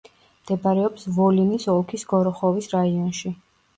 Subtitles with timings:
[0.45, 3.37] მდებარეობს ვოლინის ოლქის გოროხოვის რაიონში.